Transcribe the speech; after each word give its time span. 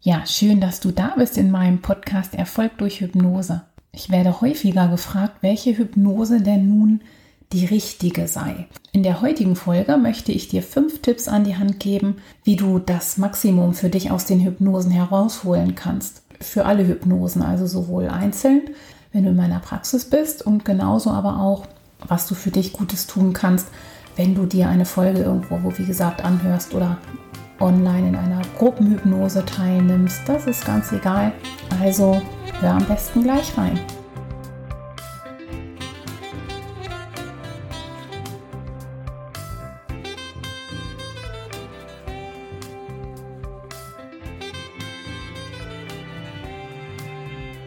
Ja, 0.00 0.24
schön, 0.26 0.60
dass 0.60 0.78
du 0.78 0.92
da 0.92 1.14
bist 1.16 1.36
in 1.36 1.50
meinem 1.50 1.82
Podcast 1.82 2.32
Erfolg 2.32 2.78
durch 2.78 3.00
Hypnose. 3.00 3.62
Ich 3.90 4.10
werde 4.10 4.40
häufiger 4.40 4.86
gefragt, 4.86 5.38
welche 5.40 5.76
Hypnose 5.76 6.40
denn 6.40 6.68
nun 6.68 7.00
die 7.52 7.66
richtige 7.66 8.28
sei. 8.28 8.68
In 8.92 9.02
der 9.02 9.22
heutigen 9.22 9.56
Folge 9.56 9.96
möchte 9.96 10.30
ich 10.30 10.46
dir 10.46 10.62
fünf 10.62 11.02
Tipps 11.02 11.26
an 11.26 11.42
die 11.42 11.56
Hand 11.56 11.80
geben, 11.80 12.18
wie 12.44 12.54
du 12.54 12.78
das 12.78 13.18
Maximum 13.18 13.74
für 13.74 13.88
dich 13.88 14.12
aus 14.12 14.24
den 14.24 14.40
Hypnosen 14.40 14.92
herausholen 14.92 15.74
kannst. 15.74 16.22
Für 16.40 16.64
alle 16.64 16.86
Hypnosen, 16.86 17.42
also 17.42 17.66
sowohl 17.66 18.06
einzeln, 18.06 18.70
wenn 19.12 19.24
du 19.24 19.30
in 19.30 19.36
meiner 19.36 19.58
Praxis 19.58 20.08
bist 20.08 20.46
und 20.46 20.64
genauso 20.64 21.10
aber 21.10 21.40
auch, 21.40 21.66
was 22.06 22.28
du 22.28 22.36
für 22.36 22.52
dich 22.52 22.72
Gutes 22.72 23.08
tun 23.08 23.32
kannst, 23.32 23.66
wenn 24.14 24.36
du 24.36 24.46
dir 24.46 24.68
eine 24.68 24.84
Folge 24.84 25.22
irgendwo, 25.22 25.58
wo 25.64 25.76
wie 25.76 25.86
gesagt, 25.86 26.24
anhörst 26.24 26.72
oder 26.72 26.98
online 27.60 28.08
in 28.08 28.16
einer 28.16 28.42
Gruppenhypnose 28.56 29.44
teilnimmst. 29.44 30.28
Das 30.28 30.46
ist 30.46 30.64
ganz 30.64 30.92
egal. 30.92 31.32
Also 31.80 32.20
hör 32.60 32.72
am 32.72 32.84
besten 32.84 33.22
gleich 33.22 33.56
rein. 33.56 33.78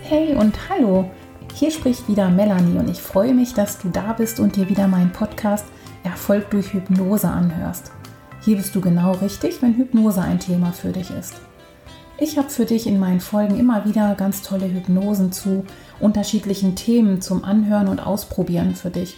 Hey 0.03 0.35
und 0.35 0.69
hallo, 0.69 1.09
hier 1.53 1.71
spricht 1.71 2.09
wieder 2.09 2.29
Melanie 2.29 2.77
und 2.77 2.89
ich 2.89 3.01
freue 3.01 3.33
mich, 3.33 3.53
dass 3.53 3.77
du 3.77 3.87
da 3.87 4.11
bist 4.11 4.41
und 4.41 4.57
dir 4.57 4.67
wieder 4.67 4.87
meinen 4.87 5.13
Podcast 5.13 5.65
Erfolg 6.03 6.49
durch 6.49 6.73
Hypnose 6.73 7.29
anhörst. 7.29 7.91
Hier 8.43 8.57
bist 8.57 8.73
du 8.73 8.81
genau 8.81 9.11
richtig, 9.13 9.61
wenn 9.61 9.75
Hypnose 9.75 10.21
ein 10.21 10.39
Thema 10.39 10.71
für 10.71 10.91
dich 10.91 11.11
ist. 11.11 11.35
Ich 12.17 12.39
habe 12.39 12.49
für 12.49 12.65
dich 12.65 12.87
in 12.87 12.99
meinen 12.99 13.19
Folgen 13.19 13.59
immer 13.59 13.85
wieder 13.85 14.15
ganz 14.15 14.41
tolle 14.41 14.71
Hypnosen 14.71 15.31
zu 15.31 15.63
unterschiedlichen 15.99 16.75
Themen 16.75 17.21
zum 17.21 17.43
Anhören 17.43 17.87
und 17.87 17.99
Ausprobieren 17.99 18.73
für 18.73 18.89
dich. 18.89 19.17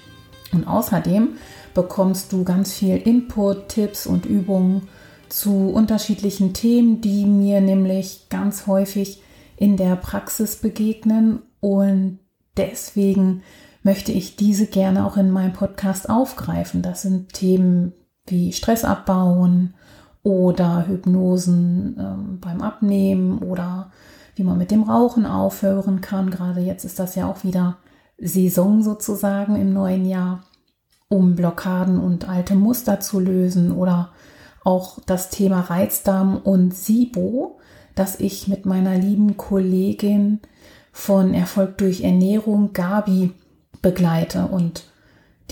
Und 0.52 0.68
außerdem 0.68 1.30
bekommst 1.74 2.34
du 2.34 2.44
ganz 2.44 2.74
viel 2.74 2.98
Input, 2.98 3.70
Tipps 3.70 4.08
und 4.08 4.26
Übungen 4.26 4.90
zu 5.30 5.70
unterschiedlichen 5.70 6.54
Themen, 6.54 7.00
die 7.00 7.26
mir 7.26 7.62
nämlich 7.62 8.28
ganz 8.30 8.68
häufig 8.68 9.22
in 9.56 9.78
der 9.78 9.96
Praxis 9.96 10.58
begegnen 10.58 11.42
und 11.62 12.20
deswegen 12.58 13.42
möchte 13.84 14.12
ich 14.12 14.36
diese 14.36 14.68
gerne 14.68 15.06
auch 15.06 15.16
in 15.16 15.32
meinem 15.32 15.54
Podcast 15.54 16.10
aufgreifen. 16.10 16.82
Das 16.82 17.04
sind 17.04 17.34
Themen 17.34 17.94
wie 18.28 18.54
Stress 18.54 18.86
abbauen 18.86 19.74
oder 20.24 20.88
Hypnosen 20.88 21.98
ähm, 22.00 22.40
beim 22.40 22.62
Abnehmen 22.62 23.40
oder 23.40 23.92
wie 24.36 24.44
man 24.44 24.58
mit 24.58 24.72
dem 24.72 24.84
Rauchen 24.84 25.26
aufhören 25.26 26.02
kann. 26.02 26.32
Gerade 26.32 26.62
jetzt 26.62 26.86
ist 26.86 27.00
das 27.00 27.16
ja 27.16 27.28
auch 27.28 27.44
wieder 27.44 27.78
Saison 28.18 28.82
sozusagen 28.82 29.56
im 29.56 29.74
neuen 29.74 30.06
Jahr, 30.06 30.44
um 31.10 31.36
Blockaden 31.36 32.00
und 32.00 32.30
alte 32.30 32.56
Muster 32.56 33.00
zu 33.00 33.20
lösen 33.20 33.72
oder 33.72 34.10
auch 34.64 35.00
das 35.06 35.30
Thema 35.30 35.60
Reizdarm 35.60 36.38
und 36.38 36.74
SIBO 36.74 37.60
dass 37.96 38.20
ich 38.20 38.48
mit 38.48 38.66
meiner 38.66 38.98
lieben 38.98 39.38
Kollegin 39.38 40.40
von 40.92 41.34
Erfolg 41.34 41.78
durch 41.78 42.02
Ernährung, 42.02 42.74
Gabi, 42.74 43.32
begleite. 43.82 44.48
Und 44.48 44.86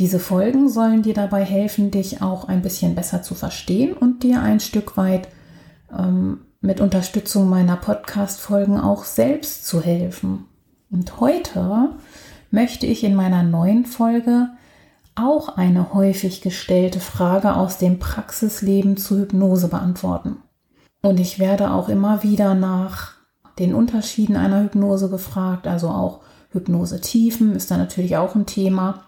diese 0.01 0.17
Folgen 0.17 0.67
sollen 0.67 1.03
dir 1.03 1.13
dabei 1.13 1.45
helfen, 1.45 1.91
dich 1.91 2.23
auch 2.23 2.47
ein 2.47 2.63
bisschen 2.63 2.95
besser 2.95 3.21
zu 3.21 3.35
verstehen 3.35 3.93
und 3.93 4.23
dir 4.23 4.41
ein 4.41 4.59
Stück 4.59 4.97
weit 4.97 5.27
ähm, 5.95 6.39
mit 6.59 6.81
Unterstützung 6.81 7.47
meiner 7.47 7.75
Podcast-Folgen 7.75 8.79
auch 8.79 9.03
selbst 9.03 9.67
zu 9.67 9.79
helfen. 9.79 10.45
Und 10.89 11.19
heute 11.19 11.91
möchte 12.49 12.87
ich 12.87 13.03
in 13.03 13.13
meiner 13.13 13.43
neuen 13.43 13.85
Folge 13.85 14.49
auch 15.13 15.55
eine 15.57 15.93
häufig 15.93 16.41
gestellte 16.41 16.99
Frage 16.99 17.55
aus 17.55 17.77
dem 17.77 17.99
Praxisleben 17.99 18.97
zu 18.97 19.19
Hypnose 19.19 19.67
beantworten. 19.67 20.37
Und 21.03 21.19
ich 21.19 21.37
werde 21.37 21.69
auch 21.69 21.89
immer 21.89 22.23
wieder 22.23 22.55
nach 22.55 23.11
den 23.59 23.75
Unterschieden 23.75 24.35
einer 24.35 24.63
Hypnose 24.63 25.11
gefragt, 25.11 25.67
also 25.67 25.89
auch 25.89 26.21
Hypnose-Tiefen 26.53 27.55
ist 27.55 27.69
da 27.69 27.77
natürlich 27.77 28.17
auch 28.17 28.33
ein 28.33 28.47
Thema. 28.47 29.03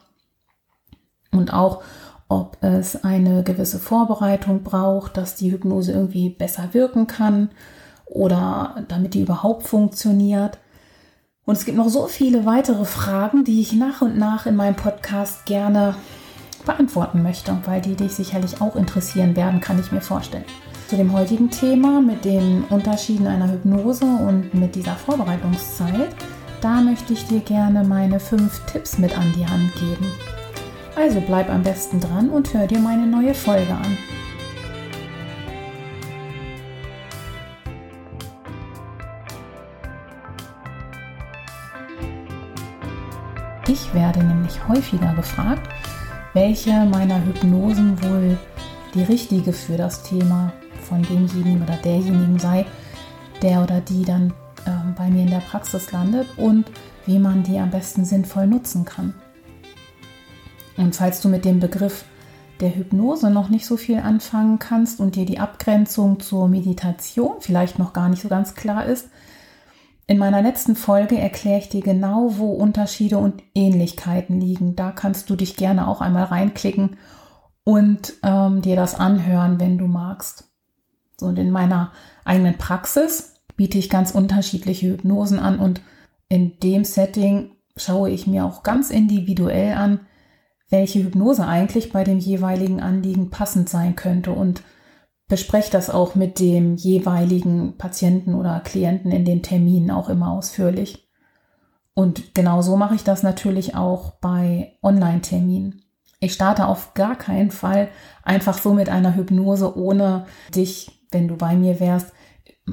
Und 1.34 1.54
auch, 1.54 1.82
ob 2.30 2.58
es 2.62 3.04
eine 3.04 3.44
gewisse 3.44 3.80
Vorbereitung 3.80 4.64
braucht, 4.64 5.18
dass 5.18 5.36
die 5.36 5.52
Hypnose 5.52 5.92
irgendwie 5.92 6.30
besser 6.30 6.70
wirken 6.74 7.08
kann 7.08 7.50
oder 8.06 8.84
damit 8.88 9.14
die 9.14 9.22
überhaupt 9.22 9.68
funktioniert. 9.68 10.60
Und 11.46 11.58
es 11.58 11.66
gibt 11.66 11.78
noch 11.78 11.90
so 11.90 12.08
viele 12.08 12.46
weitere 12.46 12.86
Fragen, 12.86 13.44
die 13.44 13.62
ich 13.62 13.74
nach 13.74 14.02
und 14.02 14.18
nach 14.18 14.46
in 14.46 14.56
meinem 14.56 14.76
Podcast 14.76 15.46
gerne 15.46 15.96
beantworten 16.66 17.22
möchte, 17.22 17.58
weil 17.66 17.82
die 17.82 17.96
dich 17.96 18.14
sicherlich 18.14 18.62
auch 18.62 18.78
interessieren 18.78 19.36
werden, 19.36 19.60
kann 19.60 19.80
ich 19.80 19.92
mir 19.92 20.02
vorstellen 20.02 20.46
zu 20.94 20.98
dem 20.98 21.12
heutigen 21.12 21.50
Thema 21.50 22.02
mit 22.02 22.24
den 22.24 22.66
Unterschieden 22.66 23.26
einer 23.26 23.52
Hypnose 23.52 24.06
und 24.06 24.54
mit 24.54 24.76
dieser 24.76 24.96
Vorbereitungszeit, 24.96 26.16
da 26.62 26.82
möchte 26.82 27.14
ich 27.14 27.26
dir 27.26 27.40
gerne 27.40 27.84
meine 27.84 28.20
fünf 28.20 28.64
Tipps 28.68 29.00
mit 29.00 29.18
an 29.18 29.34
die 29.36 29.44
Hand 29.44 29.74
geben. 29.74 30.06
Also 30.96 31.22
bleib 31.22 31.50
am 31.50 31.64
besten 31.64 32.00
dran 32.00 32.30
und 32.30 32.54
hör 32.54 32.68
dir 32.68 32.80
meine 32.80 33.08
neue 33.08 33.34
Folge 33.34 33.74
an. 33.74 33.98
Ich 43.68 43.94
werde 43.94 44.24
nämlich 44.24 44.68
häufiger 44.68 45.14
gefragt, 45.14 45.68
welche 46.34 46.86
meiner 46.86 47.24
Hypnosen 47.26 48.02
wohl 48.04 48.38
die 48.94 49.04
richtige 49.04 49.52
für 49.52 49.78
das 49.78 50.04
Thema 50.04 50.54
von 50.82 51.02
demjenigen 51.02 51.64
oder 51.64 51.78
derjenigen 51.78 52.38
sei, 52.38 52.66
der 53.42 53.64
oder 53.64 53.82
die 53.82 54.04
dann 54.04 54.34
äh, 54.66 54.72
bei 54.96 55.10
mir 55.10 55.24
in 55.24 55.30
der 55.32 55.40
Praxis 55.40 55.92
landet 55.92 56.28
und 56.38 56.66
wie 57.06 57.20
man 57.20 57.44
die 57.44 57.58
am 57.58 57.72
besten 57.72 58.06
sinnvoll 58.06 58.48
nutzen 58.48 58.86
kann. 58.86 59.14
Und 60.78 60.96
falls 60.96 61.22
du 61.22 61.30
mit 61.30 61.46
dem 61.46 61.60
Begriff 61.60 62.06
der 62.60 62.76
Hypnose 62.76 63.30
noch 63.30 63.50
nicht 63.50 63.66
so 63.66 63.78
viel 63.78 64.00
anfangen 64.00 64.60
kannst 64.60 65.00
und 65.00 65.16
dir 65.16 65.26
die 65.26 65.40
Abgrenzung 65.40 66.20
zur 66.20 66.48
Meditation 66.48 67.36
vielleicht 67.40 67.80
noch 67.80 67.94
gar 67.94 68.10
nicht 68.10 68.22
so 68.22 68.30
ganz 68.30 68.56
klar 68.56 68.86
ist, 68.86 69.10
in 70.06 70.18
meiner 70.18 70.42
letzten 70.42 70.76
Folge 70.76 71.18
erkläre 71.18 71.60
ich 71.60 71.70
dir 71.70 71.82
genau, 71.82 72.38
wo 72.38 72.52
Unterschiede 72.54 73.18
und 73.18 73.42
Ähnlichkeiten 73.56 74.40
liegen. 74.40 74.76
Da 74.76 74.92
kannst 74.92 75.30
du 75.30 75.36
dich 75.36 75.56
gerne 75.56 75.88
auch 75.88 76.02
einmal 76.02 76.26
reinklicken 76.26 76.98
und 77.64 78.14
ähm, 78.22 78.62
dir 78.62 78.76
das 78.76 78.96
anhören, 78.96 79.60
wenn 79.60 79.78
du 79.78 79.88
magst. 79.88 80.50
So, 81.18 81.28
und 81.28 81.40
in 81.40 81.52
meiner 81.52 81.94
eigenen 82.26 82.58
Praxis 82.58 83.36
biete 83.56 83.78
ich 83.78 83.90
ganz 83.90 84.12
unterschiedliche 84.12 84.88
Hypnosen 84.88 85.40
an 85.40 85.60
und 85.60 85.82
in 86.28 86.60
dem 86.60 86.84
Setting 86.84 87.52
schaue 87.78 88.10
ich 88.10 88.28
mir 88.28 88.46
auch 88.46 88.64
ganz 88.64 88.90
individuell 88.90 89.74
an, 89.74 90.02
welche 90.74 91.04
Hypnose 91.04 91.46
eigentlich 91.46 91.94
bei 91.94 92.04
dem 92.04 92.18
jeweiligen 92.18 92.82
Anliegen 92.82 93.30
passend 93.30 93.70
sein 93.70 93.96
könnte 93.96 94.32
und 94.32 94.64
bespreche 95.28 95.72
das 95.72 95.92
auch 95.92 96.16
mit 96.16 96.40
dem 96.40 96.76
jeweiligen 96.78 97.78
Patienten 97.78 98.34
oder 98.34 98.60
Klienten 98.60 99.12
in 99.12 99.24
den 99.24 99.44
Terminen 99.44 99.92
auch 99.92 100.10
immer 100.10 100.32
ausführlich. 100.32 101.08
Und 101.94 102.34
genau 102.34 102.64
so 102.64 102.76
mache 102.76 102.96
ich 102.96 103.04
das 103.04 103.22
natürlich 103.22 103.76
auch 103.76 104.14
bei 104.14 104.74
Online-Terminen. 104.82 105.84
Ich 106.20 106.34
starte 106.34 106.66
auf 106.66 106.96
gar 106.96 107.16
keinen 107.18 107.52
Fall 107.52 107.90
einfach 108.24 108.58
so 108.58 108.74
mit 108.74 108.90
einer 108.90 109.16
Hypnose, 109.16 109.78
ohne 109.78 110.26
dich 110.56 111.04
wenn 111.12 111.28
du 111.28 111.36
bei 111.36 111.56
mir 111.56 111.80
wärst, 111.80 112.14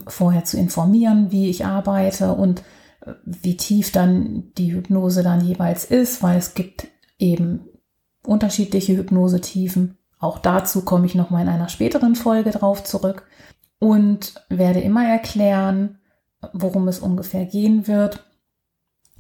vorher 0.07 0.45
zu 0.45 0.57
informieren, 0.57 1.31
wie 1.33 1.51
ich 1.51 1.67
arbeite 1.67 2.33
und 2.33 2.61
äh, 3.05 3.13
wie 3.25 3.59
tief 3.59 3.93
dann 3.93 4.53
die 4.57 4.73
Hypnose 4.73 5.23
dann 5.23 5.45
jeweils 5.45 5.85
ist, 5.85 6.23
weil 6.23 6.39
es 6.39 6.55
gibt 6.55 6.89
eben 7.19 7.70
unterschiedliche 8.25 8.97
Hypnosetiefen. 8.97 9.99
Auch 10.19 10.39
dazu 10.39 10.83
komme 10.83 11.07
ich 11.07 11.15
noch 11.15 11.31
mal 11.31 11.43
in 11.43 11.49
einer 11.49 11.69
späteren 11.69 12.15
Folge 12.15 12.51
drauf 12.51 12.85
zurück 12.85 13.27
und 13.79 14.35
werde 14.49 14.81
immer 14.81 15.07
erklären, 15.07 15.99
worum 16.53 16.89
es 16.89 17.01
ungefähr 17.01 17.47
gehen 17.47 17.87
wird. 17.87 18.25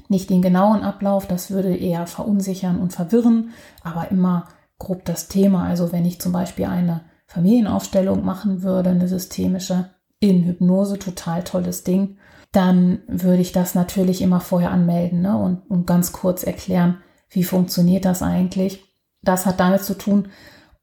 Nicht 0.09 0.31
den 0.31 0.43
genauen 0.43 0.83
Ablauf, 0.83 1.27
das 1.27 1.51
würde 1.51 1.75
eher 1.75 2.07
verunsichern 2.07 2.81
und 2.81 2.93
verwirren, 2.93 3.51
aber 3.83 4.11
immer 4.11 4.49
grob 4.79 5.05
das 5.05 5.29
Thema. 5.29 5.65
Also 5.65 5.93
wenn 5.93 6.05
ich 6.05 6.21
zum 6.21 6.33
Beispiel 6.33 6.67
eine 6.67 7.03
Familienaufstellung 7.27 8.25
machen 8.25 8.63
würde, 8.63 8.91
eine 8.91 9.09
systemische 9.09 9.91
in 10.19 10.45
Hypnose, 10.45 10.99
total 10.99 11.45
tolles 11.45 11.85
Ding, 11.85 12.19
dann 12.53 13.01
würde 13.07 13.41
ich 13.41 13.53
das 13.53 13.75
natürlich 13.75 14.21
immer 14.21 14.41
vorher 14.41 14.71
anmelden 14.71 15.23
ne? 15.23 15.37
und, 15.37 15.71
und 15.71 15.87
ganz 15.87 16.13
kurz 16.13 16.43
erklären, 16.43 16.99
wie 17.31 17.45
funktioniert 17.45 18.05
das 18.05 18.23
eigentlich. 18.23 18.90
Das 19.23 19.47
hat 19.47 19.61
damit 19.61 19.85
zu 19.85 19.97
tun, 19.97 20.29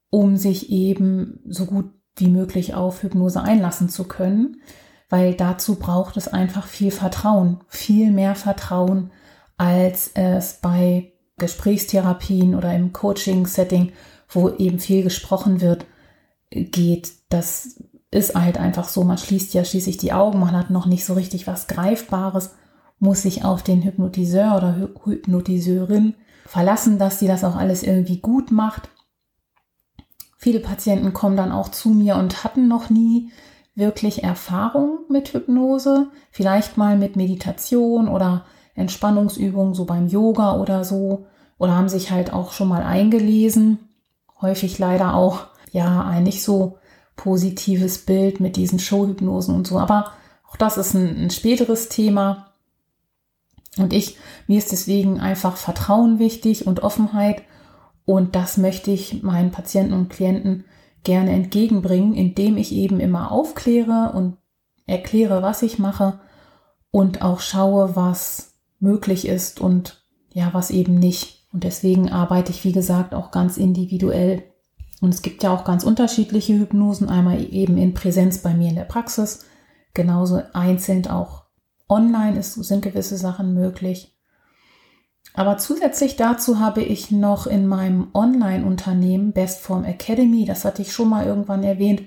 um 0.10 0.38
sich 0.38 0.70
eben 0.70 1.40
so 1.48 1.66
gut 1.66 1.92
wie 2.16 2.30
möglich 2.30 2.74
auf 2.74 3.04
Hypnose 3.04 3.42
einlassen 3.42 3.90
zu 3.90 4.06
können. 4.06 4.62
weil 5.10 5.34
dazu 5.36 5.76
braucht 5.76 6.18
es 6.18 6.28
einfach 6.28 6.68
viel 6.68 6.92
Vertrauen, 6.92 7.62
viel 7.68 8.12
mehr 8.12 8.36
Vertrauen, 8.36 9.12
als 9.58 10.12
es 10.14 10.60
bei 10.62 11.14
Gesprächstherapien 11.38 12.56
oder 12.56 12.74
im 12.74 12.94
Coaching-Setting, 12.94 13.94
wo 14.28 14.50
eben 14.50 14.80
viel 14.80 15.04
gesprochen 15.04 15.62
wird, 15.62 15.86
geht. 16.50 17.12
Das 17.30 17.82
ist 18.12 18.36
halt 18.36 18.58
einfach 18.58 18.90
so. 18.90 19.04
Man 19.04 19.18
schließt 19.18 19.54
ja 19.54 19.64
schließlich 19.64 19.98
die 19.98 20.14
Augen, 20.14 20.40
man 20.40 20.58
hat 20.58 20.70
noch 20.70 20.86
nicht 20.86 21.06
so 21.06 21.14
richtig 21.14 21.48
was 21.48 21.68
Greifbares, 21.68 22.52
muss 23.00 23.22
sich 23.22 23.46
auf 23.46 23.64
den 23.64 23.84
Hypnotiseur 23.84 24.58
oder 24.58 24.90
Hypnotiseurin 25.06 26.16
verlassen, 26.48 26.98
dass 26.98 27.20
sie 27.20 27.28
das 27.28 27.44
auch 27.44 27.56
alles 27.56 27.84
irgendwie 27.84 28.20
gut 28.20 28.52
macht. 28.52 28.90
Viele 30.38 30.60
Patienten 30.60 31.14
kommen 31.14 31.38
dann 31.38 31.52
auch 31.52 31.70
zu 31.70 31.90
mir 31.90 32.16
und 32.16 32.44
hatten 32.44 32.68
noch 32.68 32.90
nie 32.90 33.32
wirklich 33.76 34.24
Erfahrung 34.24 35.00
mit 35.10 35.34
Hypnose, 35.34 36.08
vielleicht 36.32 36.78
mal 36.78 36.98
mit 36.98 37.16
Meditation 37.16 38.08
oder 38.08 38.46
Entspannungsübungen, 38.74 39.74
so 39.74 39.86
beim 39.86 40.08
Yoga 40.08 40.58
oder 40.58 40.84
so, 40.84 41.28
oder 41.58 41.76
haben 41.76 41.90
sich 41.90 42.12
halt 42.12 42.32
auch 42.34 42.54
schon 42.54 42.68
mal 42.68 42.84
eingelesen. 42.84 43.80
Häufig 44.42 44.80
leider 44.80 45.16
auch, 45.16 45.48
ja, 45.72 46.04
ein 46.04 46.24
nicht 46.24 46.44
so 46.44 46.78
positives 47.16 48.06
Bild 48.06 48.40
mit 48.40 48.56
diesen 48.56 48.80
Showhypnosen 48.80 49.56
und 49.56 49.68
so. 49.68 49.80
Aber 49.80 50.14
auch 50.50 50.56
das 50.56 50.78
ist 50.78 50.94
ein, 50.94 51.26
ein 51.26 51.30
späteres 51.30 51.90
Thema. 51.90 52.54
Und 53.80 53.94
ich, 53.94 54.18
mir 54.48 54.58
ist 54.58 54.72
deswegen 54.72 55.20
einfach 55.20 55.58
Vertrauen 55.58 56.20
wichtig 56.20 56.68
und 56.68 56.82
Offenheit. 56.82 57.44
Und 58.06 58.36
das 58.36 58.58
möchte 58.58 58.92
ich 58.92 59.24
meinen 59.24 59.52
Patienten 59.52 59.94
und 59.94 60.10
Klienten 60.10 60.66
gerne 61.04 61.32
entgegenbringen, 61.32 62.14
indem 62.14 62.58
ich 62.58 62.72
eben 62.74 63.00
immer 63.00 63.32
aufkläre 63.32 64.12
und 64.14 64.38
erkläre, 64.86 65.42
was 65.42 65.62
ich 65.62 65.80
mache 65.80 66.20
und 66.92 67.22
auch 67.22 67.40
schaue, 67.40 67.96
was 67.96 68.54
möglich 68.80 69.28
ist 69.28 69.60
und 69.60 70.06
ja, 70.34 70.50
was 70.54 70.72
eben 70.72 70.96
nicht. 70.96 71.48
Und 71.52 71.64
deswegen 71.64 72.12
arbeite 72.12 72.52
ich, 72.52 72.64
wie 72.64 72.72
gesagt, 72.72 73.14
auch 73.14 73.32
ganz 73.32 73.58
individuell. 73.58 74.44
Und 75.02 75.14
es 75.14 75.22
gibt 75.22 75.44
ja 75.44 75.54
auch 75.54 75.64
ganz 75.64 75.84
unterschiedliche 75.84 76.54
Hypnosen, 76.54 77.10
einmal 77.10 77.42
eben 77.54 77.78
in 77.78 77.94
Präsenz 77.94 78.40
bei 78.40 78.54
mir 78.54 78.70
in 78.70 78.76
der 78.76 78.84
Praxis, 78.84 79.46
genauso 79.94 80.42
einzeln 80.54 81.08
auch 81.08 81.47
online 81.90 82.38
ist, 82.40 82.54
sind 82.54 82.82
gewisse 82.82 83.18
Sachen 83.18 83.54
möglich. 83.54 84.18
Aber 85.34 85.58
zusätzlich 85.58 86.16
dazu 86.16 86.60
habe 86.60 86.82
ich 86.82 87.12
noch 87.12 87.46
in 87.46 87.68
meinem 87.68 88.08
Online-Unternehmen 88.14 89.34
Bestform 89.34 89.84
Academy, 89.84 90.46
das 90.46 90.66
hatte 90.66 90.82
ich 90.82 90.92
schon 90.92 91.10
mal 91.10 91.26
irgendwann 91.26 91.64
erwähnt, 91.64 92.02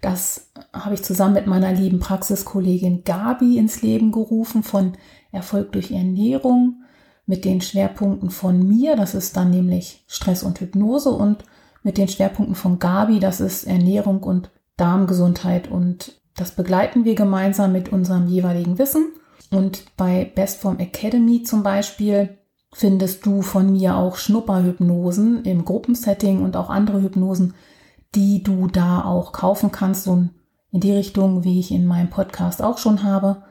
das 0.00 0.50
habe 0.72 0.94
ich 0.94 1.04
zusammen 1.04 1.34
mit 1.34 1.46
meiner 1.46 1.72
lieben 1.72 2.00
Praxiskollegin 2.00 3.04
Gabi 3.04 3.58
ins 3.58 3.82
Leben 3.82 4.10
gerufen 4.10 4.64
von 4.64 4.94
Erfolg 5.30 5.72
durch 5.72 5.92
Ernährung 5.92 6.82
mit 7.26 7.44
den 7.44 7.60
Schwerpunkten 7.60 8.30
von 8.30 8.66
mir, 8.66 8.96
das 8.96 9.14
ist 9.14 9.36
dann 9.36 9.50
nämlich 9.50 10.04
Stress 10.08 10.42
und 10.42 10.58
Hypnose 10.60 11.10
und 11.10 11.44
mit 11.84 11.96
den 11.96 12.08
Schwerpunkten 12.08 12.56
von 12.56 12.80
Gabi, 12.80 13.20
das 13.20 13.40
ist 13.40 13.64
Ernährung 13.64 14.22
und 14.24 14.50
Darmgesundheit 14.76 15.70
und 15.70 16.21
das 16.42 16.54
begleiten 16.54 17.04
wir 17.04 17.14
gemeinsam 17.14 17.72
mit 17.72 17.90
unserem 17.90 18.26
jeweiligen 18.26 18.78
Wissen. 18.78 19.12
Und 19.50 19.84
bei 19.96 20.30
Bestform 20.34 20.78
Academy 20.78 21.42
zum 21.42 21.62
Beispiel 21.62 22.38
findest 22.72 23.24
du 23.26 23.42
von 23.42 23.72
mir 23.72 23.96
auch 23.96 24.16
Schnupperhypnosen 24.16 25.44
im 25.44 25.64
Gruppensetting 25.64 26.42
und 26.42 26.56
auch 26.56 26.70
andere 26.70 27.02
Hypnosen, 27.02 27.54
die 28.14 28.42
du 28.42 28.66
da 28.66 29.04
auch 29.04 29.32
kaufen 29.32 29.72
kannst, 29.72 30.04
so 30.04 30.24
in 30.70 30.80
die 30.80 30.92
Richtung, 30.92 31.44
wie 31.44 31.60
ich 31.60 31.70
in 31.70 31.86
meinem 31.86 32.10
Podcast 32.10 32.62
auch 32.62 32.78
schon 32.78 33.02
habe 33.02 33.42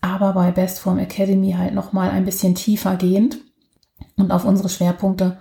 aber 0.00 0.32
bei 0.32 0.50
Bestform 0.50 0.98
Academy 0.98 1.52
halt 1.52 1.74
nochmal 1.74 2.10
ein 2.10 2.24
bisschen 2.24 2.54
tiefer 2.54 2.96
gehend. 2.96 3.38
Und 4.16 4.32
auf 4.32 4.44
unsere 4.44 4.68
Schwerpunkte 4.68 5.38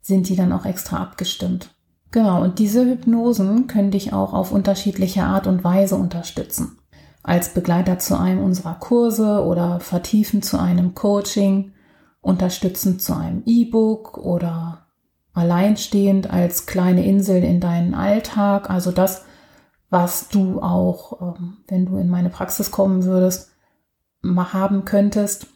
sind 0.00 0.28
die 0.28 0.36
dann 0.36 0.52
auch 0.52 0.64
extra 0.64 0.98
abgestimmt. 0.98 1.74
Genau, 2.10 2.42
und 2.42 2.58
diese 2.58 2.84
Hypnosen 2.84 3.66
können 3.66 3.92
dich 3.92 4.12
auch 4.12 4.32
auf 4.32 4.52
unterschiedliche 4.52 5.22
Art 5.22 5.46
und 5.46 5.62
Weise 5.62 5.96
unterstützen. 5.96 6.78
Als 7.22 7.54
Begleiter 7.54 7.98
zu 7.98 8.18
einem 8.18 8.42
unserer 8.42 8.74
Kurse 8.74 9.44
oder 9.44 9.78
vertiefen 9.78 10.42
zu 10.42 10.58
einem 10.58 10.94
Coaching, 10.94 11.72
unterstützend 12.20 13.00
zu 13.00 13.14
einem 13.14 13.42
E-Book 13.46 14.18
oder 14.18 14.86
alleinstehend 15.32 16.30
als 16.30 16.66
kleine 16.66 17.04
Insel 17.04 17.44
in 17.44 17.60
deinen 17.60 17.94
Alltag. 17.94 18.68
Also 18.70 18.90
das, 18.90 19.24
was 19.88 20.28
du 20.28 20.60
auch, 20.60 21.36
ähm, 21.36 21.58
wenn 21.68 21.86
du 21.86 21.96
in 21.96 22.08
meine 22.08 22.30
Praxis 22.30 22.70
kommen 22.70 23.04
würdest, 23.04 23.50
haben 24.24 24.84
könntest. 24.84 25.46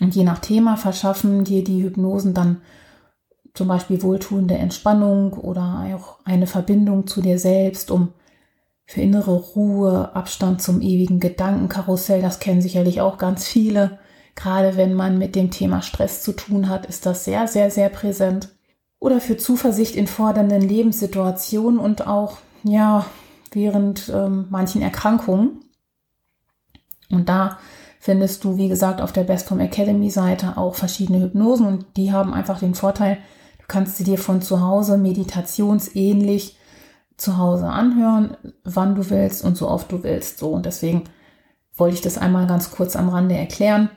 Und 0.00 0.14
je 0.14 0.24
nach 0.24 0.38
Thema 0.38 0.76
verschaffen 0.76 1.44
dir 1.44 1.64
die 1.64 1.82
Hypnosen 1.82 2.34
dann 2.34 2.62
zum 3.54 3.68
Beispiel 3.68 4.02
wohltuende 4.02 4.56
Entspannung 4.56 5.32
oder 5.32 5.86
auch 5.96 6.18
eine 6.24 6.46
Verbindung 6.46 7.06
zu 7.06 7.20
dir 7.20 7.38
selbst, 7.38 7.90
um 7.90 8.12
für 8.86 9.00
innere 9.00 9.36
Ruhe, 9.36 10.14
Abstand 10.14 10.62
zum 10.62 10.80
ewigen 10.80 11.20
Gedankenkarussell, 11.20 12.22
das 12.22 12.40
kennen 12.40 12.60
sicherlich 12.60 13.00
auch 13.00 13.18
ganz 13.18 13.46
viele. 13.46 13.98
Gerade 14.34 14.76
wenn 14.76 14.94
man 14.94 15.18
mit 15.18 15.36
dem 15.36 15.50
Thema 15.50 15.82
Stress 15.82 16.22
zu 16.22 16.32
tun 16.32 16.68
hat, 16.68 16.86
ist 16.86 17.06
das 17.06 17.24
sehr, 17.24 17.46
sehr, 17.46 17.70
sehr 17.70 17.88
präsent. 17.88 18.48
Oder 18.98 19.20
für 19.20 19.36
Zuversicht 19.36 19.94
in 19.94 20.06
fordernden 20.06 20.60
Lebenssituationen 20.60 21.78
und 21.78 22.06
auch, 22.06 22.38
ja, 22.64 23.06
während 23.52 24.08
ähm, 24.08 24.46
manchen 24.50 24.82
Erkrankungen. 24.82 25.60
Und 27.10 27.28
da 27.28 27.58
findest 28.00 28.44
du, 28.44 28.56
wie 28.56 28.68
gesagt, 28.68 29.00
auf 29.00 29.12
der 29.12 29.24
Best 29.24 29.44
Bestform 29.44 29.60
Academy 29.60 30.10
Seite 30.10 30.56
auch 30.56 30.74
verschiedene 30.74 31.20
Hypnosen 31.20 31.66
und 31.66 31.86
die 31.96 32.12
haben 32.12 32.32
einfach 32.32 32.58
den 32.58 32.74
Vorteil, 32.74 33.18
kannst 33.70 33.96
sie 33.96 34.04
dir 34.04 34.18
von 34.18 34.42
zu 34.42 34.60
Hause 34.60 34.98
meditationsähnlich 34.98 36.58
zu 37.16 37.38
Hause 37.38 37.66
anhören, 37.66 38.36
wann 38.64 38.96
du 38.96 39.08
willst 39.10 39.44
und 39.44 39.56
so 39.56 39.68
oft 39.68 39.92
du 39.92 40.02
willst. 40.02 40.38
So 40.38 40.50
und 40.50 40.66
deswegen 40.66 41.04
wollte 41.76 41.94
ich 41.94 42.00
das 42.02 42.18
einmal 42.18 42.48
ganz 42.48 42.72
kurz 42.72 42.96
am 42.96 43.08
Rande 43.08 43.36
erklären, 43.36 43.88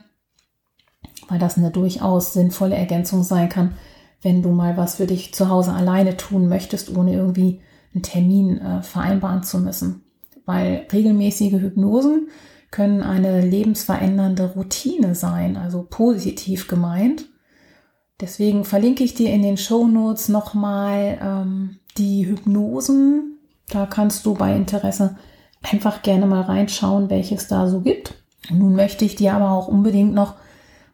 weil 1.28 1.40
das 1.40 1.58
eine 1.58 1.72
durchaus 1.72 2.32
sinnvolle 2.32 2.76
Ergänzung 2.76 3.24
sein 3.24 3.48
kann, 3.48 3.74
wenn 4.22 4.42
du 4.42 4.50
mal 4.50 4.76
was 4.76 4.94
für 4.94 5.06
dich 5.06 5.34
zu 5.34 5.48
Hause 5.48 5.72
alleine 5.72 6.16
tun 6.16 6.48
möchtest, 6.48 6.96
ohne 6.96 7.12
irgendwie 7.12 7.60
einen 7.92 8.04
Termin 8.04 8.58
äh, 8.58 8.82
vereinbaren 8.82 9.42
zu 9.42 9.58
müssen. 9.58 10.04
Weil 10.46 10.86
regelmäßige 10.92 11.54
Hypnosen 11.54 12.28
können 12.70 13.02
eine 13.02 13.40
lebensverändernde 13.40 14.52
Routine 14.54 15.16
sein, 15.16 15.56
also 15.56 15.84
positiv 15.88 16.68
gemeint. 16.68 17.26
Deswegen 18.20 18.64
verlinke 18.64 19.04
ich 19.04 19.14
dir 19.14 19.30
in 19.30 19.42
den 19.42 19.56
Show 19.56 19.86
Notes 19.86 20.28
nochmal 20.28 21.18
ähm, 21.20 21.80
die 21.98 22.26
Hypnosen. 22.26 23.38
Da 23.68 23.86
kannst 23.86 24.24
du 24.26 24.34
bei 24.34 24.54
Interesse 24.54 25.16
einfach 25.62 26.02
gerne 26.02 26.26
mal 26.26 26.42
reinschauen, 26.42 27.10
welches 27.10 27.48
da 27.48 27.68
so 27.68 27.80
gibt. 27.80 28.14
nun 28.50 28.74
möchte 28.74 29.04
ich 29.04 29.16
dir 29.16 29.34
aber 29.34 29.50
auch 29.50 29.68
unbedingt 29.68 30.14
noch 30.14 30.34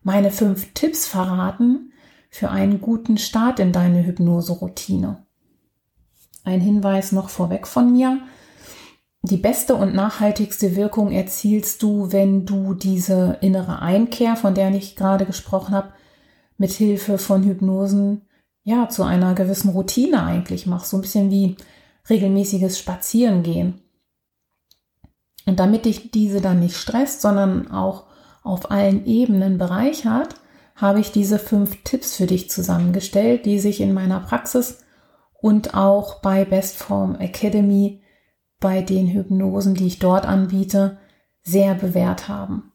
meine 0.03 0.31
fünf 0.31 0.73
Tipps 0.73 1.07
verraten 1.07 1.93
für 2.31 2.51
einen 2.51 2.81
guten 2.81 3.19
Start 3.19 3.59
in 3.59 3.73
deine 3.73 4.07
Hypnose-Routine. 4.07 5.25
Ein 6.45 6.61
Hinweis 6.61 7.13
noch 7.13 7.29
vorweg 7.29 7.67
von 7.67 7.93
mir 7.93 8.21
die 9.23 9.37
beste 9.37 9.75
und 9.75 9.95
nachhaltigste 9.95 10.77
Wirkung 10.77 11.13
erzielst 11.13 11.83
du, 11.83 12.11
wenn 12.11 12.47
du 12.47 12.73
diese 12.73 13.37
innere 13.43 13.81
Einkehr, 13.81 14.35
von 14.35 14.55
der 14.55 14.75
ich 14.75 14.97
gerade 14.97 15.27
gesprochen 15.27 15.75
habe, 15.75 15.93
mit 16.61 16.73
Hilfe 16.73 17.17
von 17.17 17.43
Hypnosen 17.43 18.21
ja 18.65 18.91
zu 18.91 19.03
einer 19.03 19.35
gewissen 19.35 19.71
Routine 19.71 20.23
eigentlich 20.23 20.67
machst, 20.67 20.91
so 20.91 20.99
ein 20.99 21.01
bisschen 21.01 21.31
wie 21.31 21.57
regelmäßiges 22.11 22.79
Spazierengehen. 22.79 23.81
Und 25.47 25.59
damit 25.59 25.87
dich 25.87 26.11
diese 26.11 26.43
dann 26.43 26.61
nicht 26.61 26.77
stresst, 26.77 27.23
sondern 27.23 27.71
auch 27.71 28.05
auf 28.43 28.71
allen 28.71 29.07
Ebenen 29.07 29.57
bereichert, 29.57 30.35
habe 30.77 31.01
ich 31.01 31.13
diese 31.13 31.39
fünf 31.39 31.83
Tipps 31.83 32.15
für 32.17 32.27
dich 32.27 32.51
zusammengestellt, 32.51 33.47
die 33.47 33.59
sich 33.59 33.81
in 33.81 33.95
meiner 33.95 34.21
Praxis 34.21 34.85
und 35.41 35.73
auch 35.73 36.21
bei 36.21 36.45
Bestform 36.45 37.15
Academy 37.15 38.03
bei 38.61 38.83
den 38.83 39.09
Hypnosen, 39.09 39.75
die 39.75 39.87
ich 39.87 39.99
dort 39.99 40.27
anbiete, 40.27 40.99
sehr 41.43 41.75
bewährt 41.75 42.29
haben. 42.29 42.70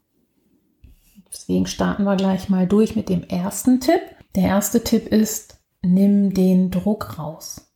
Deswegen 1.35 1.67
starten 1.67 2.05
wir 2.05 2.15
gleich 2.15 2.47
mal 2.47 2.65
durch 2.65 2.95
mit 2.95 3.09
dem 3.09 3.23
ersten 3.23 3.81
Tipp. 3.81 3.99
Der 4.35 4.43
erste 4.43 4.83
Tipp 4.83 5.07
ist, 5.07 5.59
nimm 5.81 6.33
den 6.33 6.71
Druck 6.71 7.19
raus. 7.19 7.73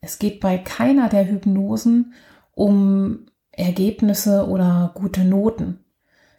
Es 0.00 0.18
geht 0.18 0.40
bei 0.40 0.58
keiner 0.58 1.08
der 1.08 1.28
Hypnosen 1.28 2.14
um 2.54 3.26
Ergebnisse 3.52 4.48
oder 4.48 4.90
gute 4.94 5.24
Noten. 5.24 5.84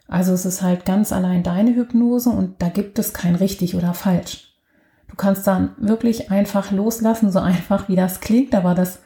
Also 0.06 0.32
es 0.32 0.44
ist 0.44 0.60
halt 0.60 0.84
ganz 0.84 1.12
allein 1.12 1.42
deine 1.42 1.74
Hypnose 1.74 2.30
und 2.30 2.60
da 2.60 2.68
gibt 2.68 2.98
es 2.98 3.14
kein 3.14 3.36
richtig 3.36 3.74
oder 3.74 3.94
falsch. 3.94 4.54
Du 5.08 5.16
kannst 5.16 5.46
dann 5.46 5.74
wirklich 5.78 6.30
einfach 6.30 6.72
loslassen, 6.72 7.32
so 7.32 7.38
einfach 7.40 7.88
wie 7.88 7.96
das 7.96 8.20
klingt, 8.20 8.54
aber 8.54 8.74
das 8.74 9.00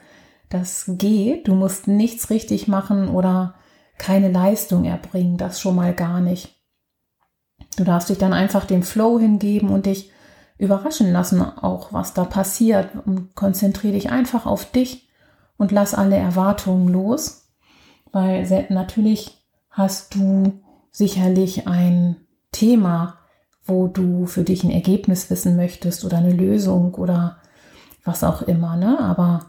das 0.49 0.85
geht. 0.87 1.49
Du 1.49 1.55
musst 1.55 1.89
nichts 1.89 2.31
richtig 2.31 2.69
machen 2.69 3.09
oder 3.09 3.55
keine 3.99 4.31
Leistung 4.31 4.85
erbringen, 4.85 5.37
das 5.37 5.61
schon 5.61 5.77
mal 5.77 5.95
gar 5.95 6.21
nicht. 6.21 6.55
Du 7.77 7.85
darfst 7.85 8.09
dich 8.09 8.19
dann 8.19 8.33
einfach 8.33 8.65
dem 8.65 8.83
Flow 8.83 9.19
hingeben 9.19 9.71
und 9.71 9.87
dich 9.87 10.11
überraschen 10.59 11.13
lassen, 11.13 11.43
auch 11.43 11.93
was 11.93 12.15
da 12.15 12.25
passiert. 12.25 12.91
Und 13.05 13.35
konzentriere 13.35 13.95
dich 13.95 14.11
einfach 14.11 14.47
auf 14.47 14.71
dich 14.71 15.09
und 15.57 15.73
lass 15.73 15.95
alle 15.95 16.17
Erwartungen 16.17 16.89
los, 16.89 17.49
weil 18.13 18.67
natürlich 18.71 19.43
hast 19.71 20.15
du 20.15 20.61
sicherlich 20.91 21.67
ein 21.67 22.17
Thema, 22.53 23.19
wo 23.65 23.89
du 23.89 24.27
für 24.27 24.45
dich 24.45 24.63
ein 24.63 24.71
Ergebnis 24.71 25.31
wissen 25.31 25.57
möchtest 25.57 26.05
oder 26.05 26.19
eine 26.19 26.33
Lösung 26.33 26.95
oder 26.95 27.39
was 28.05 28.23
auch 28.23 28.43
immer, 28.43 28.77
ne? 28.77 29.01
Aber 29.01 29.47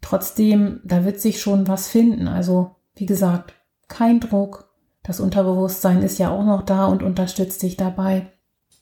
trotzdem, 0.00 0.80
da 0.84 1.04
wird 1.04 1.20
sich 1.20 1.40
schon 1.40 1.66
was 1.66 1.88
finden. 1.88 2.28
Also, 2.28 2.76
wie 2.94 3.06
gesagt, 3.06 3.54
kein 3.88 4.20
Druck. 4.20 4.70
Das 5.04 5.20
Unterbewusstsein 5.20 6.02
ist 6.02 6.18
ja 6.18 6.30
auch 6.30 6.44
noch 6.44 6.62
da 6.62 6.86
und 6.86 7.02
unterstützt 7.02 7.62
dich 7.62 7.76
dabei. 7.76 8.26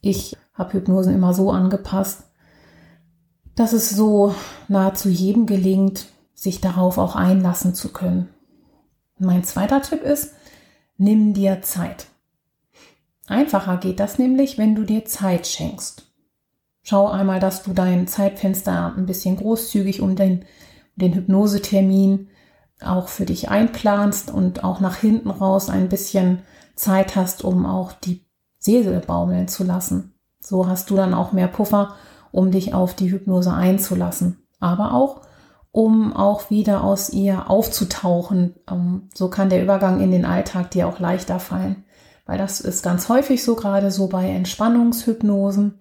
Ich 0.00 0.36
habe 0.54 0.72
Hypnosen 0.74 1.14
immer 1.14 1.34
so 1.34 1.50
angepasst, 1.50 2.22
dass 3.56 3.72
es 3.72 3.90
so 3.90 4.34
nahezu 4.68 5.08
jedem 5.10 5.46
gelingt, 5.46 6.06
sich 6.32 6.60
darauf 6.60 6.96
auch 6.96 7.16
einlassen 7.16 7.74
zu 7.74 7.92
können. 7.92 8.28
Mein 9.18 9.44
zweiter 9.44 9.82
Tipp 9.82 10.02
ist, 10.02 10.34
nimm 10.96 11.34
dir 11.34 11.60
Zeit. 11.62 12.06
Einfacher 13.26 13.76
geht 13.76 14.00
das 14.00 14.18
nämlich, 14.18 14.58
wenn 14.58 14.74
du 14.74 14.84
dir 14.84 15.04
Zeit 15.04 15.46
schenkst. 15.46 16.06
Schau 16.82 17.08
einmal, 17.08 17.40
dass 17.40 17.62
du 17.62 17.72
dein 17.72 18.06
Zeitfenster 18.06 18.94
ein 18.96 19.06
bisschen 19.06 19.36
großzügig 19.36 20.00
um 20.00 20.16
den, 20.16 20.44
den 20.96 21.14
Hypnosetermin 21.14 22.28
auch 22.86 23.08
für 23.08 23.24
dich 23.24 23.50
einplanst 23.50 24.30
und 24.30 24.64
auch 24.64 24.80
nach 24.80 24.96
hinten 24.96 25.30
raus 25.30 25.68
ein 25.68 25.88
bisschen 25.88 26.42
Zeit 26.74 27.16
hast, 27.16 27.44
um 27.44 27.66
auch 27.66 27.92
die 27.92 28.24
Seele 28.58 29.00
baumeln 29.00 29.48
zu 29.48 29.64
lassen. 29.64 30.14
So 30.40 30.66
hast 30.66 30.90
du 30.90 30.96
dann 30.96 31.14
auch 31.14 31.32
mehr 31.32 31.48
Puffer, 31.48 31.94
um 32.30 32.50
dich 32.50 32.74
auf 32.74 32.94
die 32.94 33.10
Hypnose 33.10 33.52
einzulassen. 33.52 34.38
Aber 34.60 34.94
auch, 34.94 35.20
um 35.70 36.14
auch 36.14 36.50
wieder 36.50 36.84
aus 36.84 37.10
ihr 37.10 37.50
aufzutauchen. 37.50 38.54
Ähm, 38.70 39.08
so 39.14 39.28
kann 39.28 39.50
der 39.50 39.62
Übergang 39.62 40.00
in 40.00 40.10
den 40.10 40.24
Alltag 40.24 40.70
dir 40.70 40.86
auch 40.86 40.98
leichter 40.98 41.40
fallen. 41.40 41.84
Weil 42.26 42.38
das 42.38 42.60
ist 42.60 42.82
ganz 42.82 43.08
häufig 43.08 43.42
so, 43.42 43.56
gerade 43.56 43.90
so 43.90 44.06
bei 44.06 44.28
Entspannungshypnosen, 44.28 45.80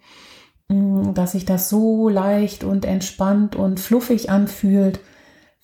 mm, 0.70 1.13
dass 1.13 1.34
sich 1.34 1.46
das 1.46 1.70
so 1.70 2.10
leicht 2.10 2.63
und 2.63 2.86
entspannt 2.86 3.55
und 3.55 3.79
fluffig 3.79 4.29
anfühlt, 4.29 5.00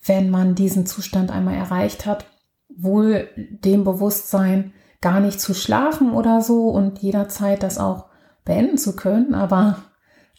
wenn 0.04 0.30
man 0.30 0.54
diesen 0.54 0.86
Zustand 0.86 1.30
einmal 1.30 1.54
erreicht 1.54 2.06
hat. 2.06 2.26
Wohl 2.68 3.28
dem 3.36 3.84
Bewusstsein, 3.84 4.72
gar 5.00 5.20
nicht 5.20 5.40
zu 5.40 5.54
schlafen 5.54 6.12
oder 6.12 6.40
so 6.42 6.68
und 6.68 6.98
jederzeit 6.98 7.62
das 7.62 7.78
auch 7.78 8.06
beenden 8.44 8.78
zu 8.78 8.96
können, 8.96 9.34
aber 9.34 9.78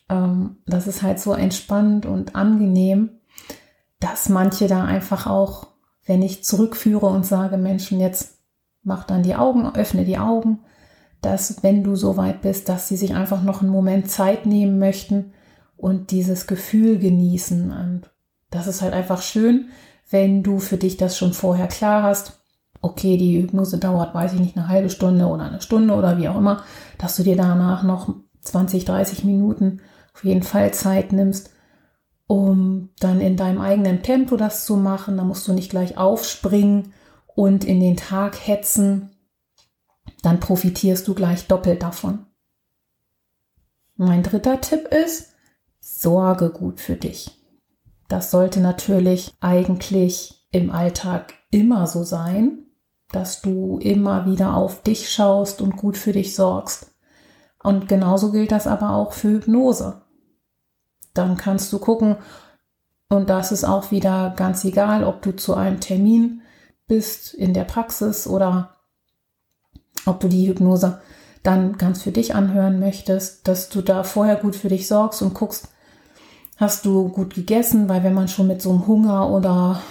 ähm, 0.09 0.57
das 0.65 0.87
ist 0.87 1.01
halt 1.01 1.19
so 1.19 1.33
entspannt 1.33 2.05
und 2.05 2.35
angenehm, 2.35 3.11
dass 3.99 4.29
manche 4.29 4.67
da 4.67 4.83
einfach 4.83 5.27
auch, 5.27 5.67
wenn 6.05 6.21
ich 6.21 6.43
zurückführe 6.43 7.05
und 7.05 7.25
sage, 7.25 7.57
Menschen, 7.57 7.99
jetzt 7.99 8.39
mach 8.83 9.03
dann 9.03 9.23
die 9.23 9.35
Augen, 9.35 9.65
öffne 9.75 10.05
die 10.05 10.17
Augen, 10.17 10.59
dass 11.21 11.63
wenn 11.63 11.83
du 11.83 11.95
so 11.95 12.17
weit 12.17 12.41
bist, 12.41 12.69
dass 12.69 12.87
sie 12.87 12.97
sich 12.97 13.13
einfach 13.13 13.43
noch 13.43 13.61
einen 13.61 13.71
Moment 13.71 14.09
Zeit 14.09 14.45
nehmen 14.45 14.79
möchten 14.79 15.33
und 15.77 16.11
dieses 16.11 16.47
Gefühl 16.47 16.97
genießen. 16.97 17.71
Und 17.71 18.09
das 18.51 18.67
ist 18.67 18.81
halt 18.81 18.93
einfach 18.93 19.21
schön, 19.21 19.69
wenn 20.09 20.43
du 20.43 20.59
für 20.59 20.77
dich 20.77 20.97
das 20.97 21.17
schon 21.17 21.33
vorher 21.33 21.67
klar 21.67 22.03
hast. 22.03 22.39
Okay, 22.81 23.17
die 23.17 23.41
Hypnose 23.41 23.77
dauert, 23.77 24.15
weiß 24.15 24.33
ich 24.33 24.39
nicht, 24.39 24.57
eine 24.57 24.67
halbe 24.67 24.89
Stunde 24.89 25.25
oder 25.25 25.43
eine 25.43 25.61
Stunde 25.61 25.93
oder 25.93 26.17
wie 26.17 26.29
auch 26.29 26.37
immer, 26.37 26.63
dass 26.97 27.15
du 27.15 27.23
dir 27.23 27.35
danach 27.35 27.83
noch 27.83 28.15
20, 28.41 28.85
30 28.85 29.23
Minuten 29.25 29.81
auf 30.13 30.23
jeden 30.23 30.43
Fall 30.43 30.73
Zeit 30.73 31.11
nimmst, 31.11 31.51
um 32.27 32.89
dann 32.99 33.21
in 33.21 33.35
deinem 33.35 33.59
eigenen 33.61 34.01
Tempo 34.01 34.37
das 34.37 34.65
zu 34.65 34.77
machen. 34.77 35.17
Da 35.17 35.23
musst 35.23 35.47
du 35.47 35.53
nicht 35.53 35.69
gleich 35.69 35.97
aufspringen 35.97 36.93
und 37.35 37.63
in 37.63 37.79
den 37.79 37.97
Tag 37.97 38.47
hetzen, 38.47 39.11
dann 40.21 40.39
profitierst 40.39 41.07
du 41.07 41.13
gleich 41.13 41.47
doppelt 41.47 41.83
davon. 41.83 42.25
Mein 43.95 44.23
dritter 44.23 44.61
Tipp 44.61 44.87
ist, 44.87 45.33
sorge 45.79 46.49
gut 46.49 46.79
für 46.79 46.95
dich. 46.95 47.38
Das 48.09 48.31
sollte 48.31 48.59
natürlich 48.59 49.33
eigentlich 49.39 50.45
im 50.51 50.71
Alltag 50.71 51.35
immer 51.51 51.87
so 51.87 52.03
sein, 52.03 52.65
dass 53.11 53.41
du 53.41 53.77
immer 53.77 54.25
wieder 54.25 54.55
auf 54.55 54.81
dich 54.81 55.09
schaust 55.09 55.61
und 55.61 55.77
gut 55.77 55.95
für 55.95 56.11
dich 56.11 56.35
sorgst. 56.35 56.91
Und 57.63 57.87
genauso 57.87 58.31
gilt 58.31 58.51
das 58.51 58.67
aber 58.67 58.91
auch 58.91 59.13
für 59.13 59.29
Hypnose. 59.29 60.01
Dann 61.13 61.37
kannst 61.37 61.71
du 61.71 61.79
gucken, 61.79 62.17
und 63.09 63.29
das 63.29 63.51
ist 63.51 63.63
auch 63.63 63.91
wieder 63.91 64.33
ganz 64.35 64.63
egal, 64.65 65.03
ob 65.03 65.21
du 65.21 65.35
zu 65.35 65.55
einem 65.55 65.79
Termin 65.79 66.41
bist 66.87 67.33
in 67.33 67.53
der 67.53 67.63
Praxis 67.63 68.27
oder 68.27 68.77
ob 70.05 70.19
du 70.19 70.27
die 70.27 70.47
Hypnose 70.47 71.01
dann 71.43 71.77
ganz 71.77 72.03
für 72.03 72.11
dich 72.11 72.35
anhören 72.35 72.79
möchtest, 72.79 73.47
dass 73.47 73.69
du 73.69 73.81
da 73.81 74.03
vorher 74.03 74.35
gut 74.35 74.55
für 74.55 74.69
dich 74.69 74.87
sorgst 74.87 75.21
und 75.21 75.33
guckst, 75.33 75.69
hast 76.59 76.85
du 76.85 77.09
gut 77.09 77.33
gegessen, 77.33 77.87
weil 77.87 78.03
wenn 78.03 78.13
man 78.13 78.27
schon 78.27 78.47
mit 78.47 78.61
so 78.61 78.71
einem 78.71 78.85
Hunger 78.85 79.29
oder 79.29 79.81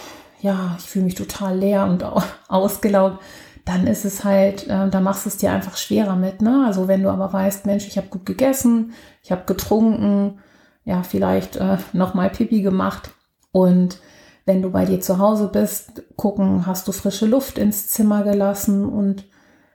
ja, 0.41 0.77
ich 0.79 0.85
fühle 0.85 1.07
mich 1.07 1.15
total 1.15 1.59
leer 1.59 1.85
und 1.87 2.05
ausgelaugt, 2.49 3.21
dann 3.65 3.87
ist 3.87 4.05
es 4.05 4.25
halt, 4.25 4.67
äh, 4.69 4.89
da 4.89 5.01
machst 5.01 5.25
du 5.25 5.29
es 5.29 5.37
dir 5.37 5.51
einfach 5.53 5.77
schwerer 5.77 6.17
mit. 6.17 6.43
Ne? 6.43 6.65
Also 6.67 6.89
wenn 6.89 7.03
du 7.03 7.11
aber 7.11 7.33
weißt, 7.33 7.67
Mensch, 7.67 7.87
ich 7.87 7.97
habe 7.97 8.09
gut 8.09 8.25
gegessen, 8.25 8.93
ich 9.23 9.33
habe 9.33 9.43
getrunken, 9.47 10.39
ja, 10.85 11.03
vielleicht 11.03 11.57
äh, 11.57 11.77
nochmal 11.93 12.31
Pipi 12.31 12.63
gemacht 12.63 13.11
und 13.53 13.99
wenn 14.47 14.63
du 14.63 14.71
bei 14.71 14.87
dir 14.87 15.01
zu 15.01 15.19
Hause 15.19 15.49
bist, 15.49 16.03
gucken, 16.17 16.67
hast 16.67 16.89
du 16.89 16.93
frische 16.93 17.27
Luft 17.27 17.59
ins 17.59 17.89
Zimmer 17.89 18.23
gelassen 18.23 18.87
und 18.87 19.27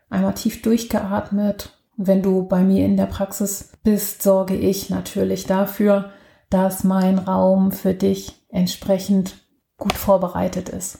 einmal 0.09 0.33
tief 0.33 0.63
durchgeatmet. 0.63 1.77
Wenn 1.95 2.23
du 2.23 2.47
bei 2.47 2.63
mir 2.63 2.83
in 2.83 2.97
der 2.97 3.05
Praxis 3.05 3.73
bist, 3.83 4.23
sorge 4.23 4.55
ich 4.55 4.89
natürlich 4.89 5.45
dafür, 5.45 6.09
dass 6.53 6.83
mein 6.83 7.17
Raum 7.17 7.71
für 7.71 7.95
dich 7.95 8.45
entsprechend 8.49 9.43
gut 9.75 9.93
vorbereitet 9.93 10.69
ist. 10.69 10.99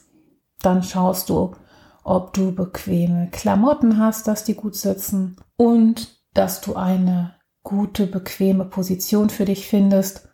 Dann 0.63 0.81
schaust 0.81 1.29
du, 1.29 1.55
ob 2.03 2.33
du 2.33 2.55
bequeme 2.55 3.29
Klamotten 3.31 3.99
hast, 3.99 4.27
dass 4.27 4.43
die 4.43 4.55
gut 4.55 4.75
sitzen 4.75 5.37
und 5.55 6.17
dass 6.33 6.61
du 6.61 6.75
eine 6.75 7.35
gute, 7.61 8.07
bequeme 8.07 8.65
Position 8.65 9.29
für 9.29 9.45
dich 9.45 9.67
findest, 9.67 10.27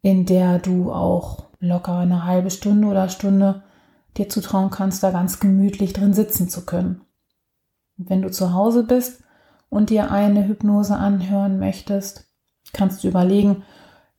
in 0.00 0.24
der 0.24 0.58
du 0.58 0.90
auch 0.90 1.50
locker 1.60 1.98
eine 1.98 2.24
halbe 2.24 2.50
Stunde 2.50 2.88
oder 2.88 3.10
Stunde 3.10 3.62
dir 4.16 4.30
zutrauen 4.30 4.70
kannst, 4.70 5.02
da 5.02 5.10
ganz 5.10 5.38
gemütlich 5.38 5.92
drin 5.92 6.14
sitzen 6.14 6.48
zu 6.48 6.64
können. 6.64 7.02
Und 7.98 8.08
wenn 8.08 8.22
du 8.22 8.30
zu 8.30 8.54
Hause 8.54 8.84
bist 8.84 9.22
und 9.68 9.90
dir 9.90 10.10
eine 10.10 10.48
Hypnose 10.48 10.96
anhören 10.96 11.58
möchtest, 11.58 12.24
kannst 12.72 13.04
du 13.04 13.08
überlegen, 13.08 13.62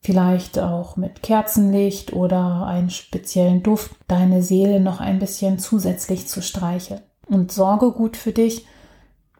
vielleicht 0.01 0.59
auch 0.59 0.97
mit 0.97 1.23
Kerzenlicht 1.23 2.13
oder 2.13 2.65
einen 2.65 2.89
speziellen 2.89 3.63
Duft 3.63 3.91
deine 4.07 4.43
Seele 4.43 4.79
noch 4.79 4.99
ein 4.99 5.19
bisschen 5.19 5.59
zusätzlich 5.59 6.27
zu 6.27 6.41
streicheln. 6.41 7.01
Und 7.27 7.51
sorge 7.51 7.91
gut 7.91 8.15
für 8.15 8.31
dich, 8.31 8.65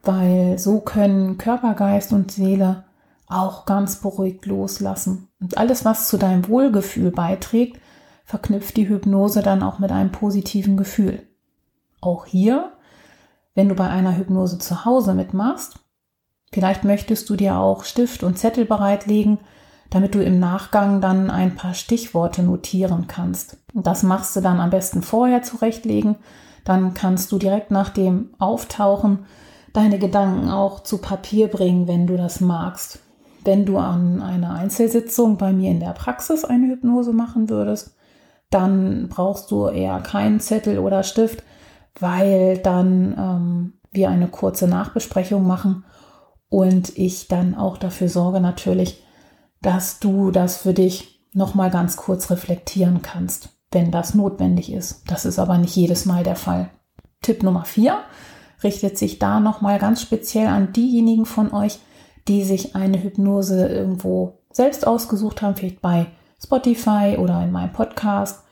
weil 0.02 0.58
so 0.58 0.80
können 0.80 1.38
Körper, 1.38 1.74
Geist 1.74 2.12
und 2.12 2.30
Seele 2.30 2.84
auch 3.26 3.66
ganz 3.66 4.00
beruhigt 4.00 4.46
loslassen. 4.46 5.28
Und 5.40 5.58
alles, 5.58 5.84
was 5.84 6.08
zu 6.08 6.16
deinem 6.16 6.48
Wohlgefühl 6.48 7.10
beiträgt, 7.10 7.80
verknüpft 8.24 8.76
die 8.76 8.88
Hypnose 8.88 9.42
dann 9.42 9.62
auch 9.62 9.78
mit 9.78 9.90
einem 9.90 10.12
positiven 10.12 10.76
Gefühl. 10.76 11.22
Auch 12.00 12.26
hier, 12.26 12.72
wenn 13.54 13.68
du 13.68 13.74
bei 13.74 13.88
einer 13.88 14.16
Hypnose 14.16 14.58
zu 14.58 14.84
Hause 14.84 15.14
mitmachst, 15.14 15.78
vielleicht 16.52 16.84
möchtest 16.84 17.28
du 17.30 17.36
dir 17.36 17.56
auch 17.56 17.84
Stift 17.84 18.22
und 18.22 18.38
Zettel 18.38 18.64
bereitlegen, 18.64 19.38
damit 19.90 20.14
du 20.14 20.22
im 20.22 20.38
Nachgang 20.38 21.00
dann 21.00 21.30
ein 21.30 21.54
paar 21.54 21.74
Stichworte 21.74 22.42
notieren 22.42 23.06
kannst. 23.06 23.58
Das 23.74 24.02
machst 24.02 24.36
du 24.36 24.40
dann 24.40 24.60
am 24.60 24.70
besten 24.70 25.02
vorher 25.02 25.42
zurechtlegen. 25.42 26.16
Dann 26.64 26.94
kannst 26.94 27.32
du 27.32 27.38
direkt 27.38 27.70
nach 27.70 27.88
dem 27.88 28.30
Auftauchen 28.38 29.20
deine 29.72 29.98
Gedanken 29.98 30.50
auch 30.50 30.82
zu 30.82 30.98
Papier 30.98 31.48
bringen, 31.48 31.88
wenn 31.88 32.06
du 32.06 32.16
das 32.16 32.40
magst. 32.40 33.00
Wenn 33.44 33.64
du 33.64 33.78
an 33.78 34.20
einer 34.20 34.54
Einzelsitzung 34.54 35.38
bei 35.38 35.52
mir 35.52 35.70
in 35.70 35.80
der 35.80 35.92
Praxis 35.92 36.44
eine 36.44 36.66
Hypnose 36.66 37.12
machen 37.12 37.48
würdest, 37.48 37.96
dann 38.50 39.08
brauchst 39.08 39.50
du 39.50 39.68
eher 39.68 40.00
keinen 40.00 40.40
Zettel 40.40 40.78
oder 40.78 41.02
Stift, 41.02 41.42
weil 42.00 42.58
dann 42.58 43.14
ähm, 43.18 43.72
wir 43.90 44.10
eine 44.10 44.28
kurze 44.28 44.68
Nachbesprechung 44.68 45.46
machen 45.46 45.84
und 46.48 46.96
ich 46.96 47.28
dann 47.28 47.54
auch 47.54 47.76
dafür 47.76 48.08
sorge 48.08 48.40
natürlich, 48.40 49.02
dass 49.62 49.98
du 49.98 50.30
das 50.30 50.58
für 50.58 50.74
dich 50.74 51.24
nochmal 51.32 51.70
ganz 51.70 51.96
kurz 51.96 52.30
reflektieren 52.30 53.02
kannst, 53.02 53.50
wenn 53.70 53.90
das 53.90 54.14
notwendig 54.14 54.72
ist. 54.72 55.02
Das 55.06 55.24
ist 55.24 55.38
aber 55.38 55.58
nicht 55.58 55.76
jedes 55.76 56.04
Mal 56.04 56.24
der 56.24 56.36
Fall. 56.36 56.70
Tipp 57.22 57.42
Nummer 57.42 57.64
4 57.64 57.98
richtet 58.62 58.98
sich 58.98 59.18
da 59.18 59.40
nochmal 59.40 59.78
ganz 59.78 60.02
speziell 60.02 60.46
an 60.46 60.72
diejenigen 60.72 61.26
von 61.26 61.52
euch, 61.52 61.78
die 62.26 62.44
sich 62.44 62.74
eine 62.74 63.02
Hypnose 63.02 63.68
irgendwo 63.68 64.38
selbst 64.52 64.86
ausgesucht 64.86 65.42
haben, 65.42 65.56
vielleicht 65.56 65.80
bei 65.80 66.06
Spotify 66.42 67.16
oder 67.18 67.42
in 67.42 67.52
meinem 67.52 67.72
Podcast. 67.72 68.42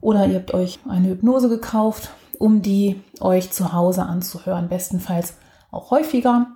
Oder 0.00 0.26
ihr 0.26 0.36
habt 0.36 0.54
euch 0.54 0.80
eine 0.88 1.08
Hypnose 1.08 1.48
gekauft, 1.48 2.10
um 2.38 2.62
die 2.62 3.00
euch 3.20 3.52
zu 3.52 3.72
Hause 3.72 4.02
anzuhören, 4.02 4.68
bestenfalls 4.68 5.34
auch 5.70 5.90
häufiger. 5.90 6.48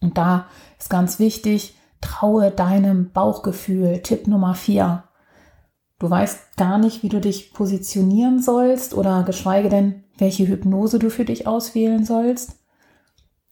Und 0.00 0.16
da 0.16 0.46
ist 0.78 0.88
ganz 0.88 1.18
wichtig, 1.18 1.74
traue 2.00 2.50
deinem 2.50 3.10
Bauchgefühl. 3.12 4.02
Tipp 4.02 4.26
Nummer 4.26 4.54
4. 4.54 5.04
Du 5.98 6.08
weißt 6.08 6.56
gar 6.56 6.78
nicht, 6.78 7.02
wie 7.02 7.08
du 7.08 7.20
dich 7.20 7.52
positionieren 7.52 8.40
sollst 8.40 8.94
oder 8.94 9.24
geschweige 9.24 9.68
denn, 9.68 10.04
welche 10.16 10.46
Hypnose 10.46 10.98
du 10.98 11.10
für 11.10 11.24
dich 11.24 11.46
auswählen 11.46 12.04
sollst. 12.04 12.56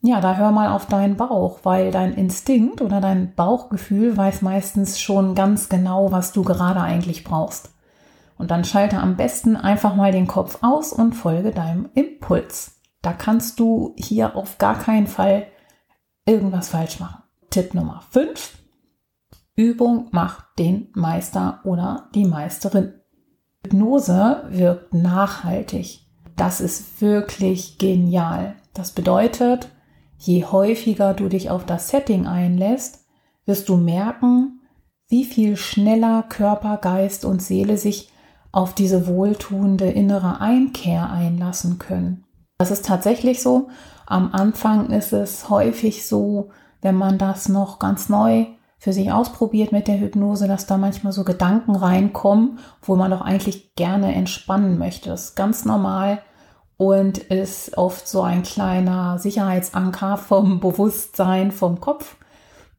Ja, 0.03 0.21
da 0.21 0.37
hör 0.37 0.53
mal 0.53 0.69
auf 0.69 0.87
deinen 0.87 1.17
Bauch, 1.17 1.61
weil 1.65 1.91
dein 1.91 2.15
Instinkt 2.15 2.81
oder 2.81 3.01
dein 3.01 3.35
Bauchgefühl 3.35 4.17
weiß 4.17 4.43
meistens 4.43 5.01
schon 5.01 5.35
ganz 5.35 5.69
genau, 5.69 6.13
was 6.13 6.33
du 6.33 6.43
gerade 6.45 6.81
eigentlich 6.81 7.25
brauchst. 7.25 7.71
Und 8.39 8.51
dann 8.51 8.65
schalte 8.65 8.99
am 8.99 9.17
besten 9.17 9.57
einfach 9.57 9.97
mal 9.97 10.13
den 10.13 10.27
Kopf 10.29 10.59
aus 10.63 10.93
und 10.93 11.15
folge 11.15 11.51
deinem 11.51 11.89
Impuls. 11.95 12.79
Da 13.03 13.13
kannst 13.13 13.59
du 13.59 13.95
hier 13.97 14.37
auf 14.37 14.59
gar 14.59 14.79
keinen 14.79 15.07
Fall 15.07 15.47
irgendwas 16.27 16.69
falsch 16.69 17.01
machen. 17.01 17.26
Tipp 17.57 17.73
Nummer 17.73 18.03
5. 18.11 18.59
Übung 19.55 20.09
macht 20.11 20.45
den 20.59 20.89
Meister 20.93 21.61
oder 21.65 22.11
die 22.15 22.27
Meisterin. 22.27 22.93
Hypnose 23.65 24.45
wirkt 24.51 24.93
nachhaltig. 24.93 26.01
Das 26.37 26.61
ist 26.61 27.01
wirklich 27.01 27.79
genial. 27.79 28.57
Das 28.75 28.91
bedeutet, 28.91 29.71
je 30.19 30.45
häufiger 30.45 31.15
du 31.15 31.31
dich 31.31 31.49
auf 31.49 31.65
das 31.65 31.89
Setting 31.89 32.27
einlässt, 32.27 33.07
wirst 33.47 33.71
du 33.71 33.79
merken, 33.79 34.61
wie 35.09 35.25
viel 35.25 35.57
schneller 35.57 36.25
Körper, 36.25 36.77
Geist 36.77 37.25
und 37.25 37.41
Seele 37.41 37.79
sich 37.79 38.13
auf 38.53 38.75
diese 38.75 39.07
wohltuende 39.07 39.89
innere 39.89 40.43
Einkehr 40.43 41.09
einlassen 41.09 41.79
können. 41.79 42.27
Das 42.59 42.71
ist 42.71 42.85
tatsächlich 42.85 43.41
so. 43.41 43.71
Am 44.05 44.35
Anfang 44.35 44.91
ist 44.91 45.15
es 45.15 45.49
häufig 45.49 46.07
so, 46.07 46.51
wenn 46.87 46.95
man 46.95 47.19
das 47.19 47.49
noch 47.49 47.81
ganz 47.81 48.09
neu 48.09 48.47
für 48.79 48.93
sich 48.93 49.11
ausprobiert 49.11 49.73
mit 49.73 49.89
der 49.89 49.99
Hypnose, 49.99 50.47
dass 50.47 50.67
da 50.67 50.77
manchmal 50.77 51.13
so 51.13 51.25
Gedanken 51.25 51.75
reinkommen, 51.75 52.61
wo 52.81 52.95
man 52.95 53.11
doch 53.11 53.23
eigentlich 53.23 53.75
gerne 53.75 54.15
entspannen 54.15 54.79
möchte. 54.79 55.09
Das 55.09 55.25
ist 55.25 55.35
ganz 55.35 55.65
normal 55.65 56.21
und 56.77 57.19
ist 57.19 57.77
oft 57.77 58.07
so 58.07 58.23
ein 58.23 58.45
kleiner 58.45 59.19
Sicherheitsanker 59.19 60.17
vom 60.29 60.61
Bewusstsein, 60.61 61.51
vom 61.51 61.81
Kopf. 61.81 62.19